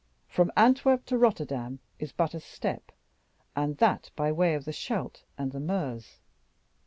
[0.27, 2.91] From Antwerp to Rotterdam is but a step,
[3.55, 6.17] and that by the way of the Scheldt and the Meuse.